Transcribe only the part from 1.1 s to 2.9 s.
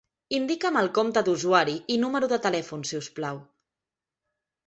d'usuari i número de telèfon,